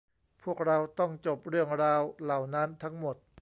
[0.43, 3.15] พวกเราต้องจบเรื่องราวเหล่านั้นทั้งหมด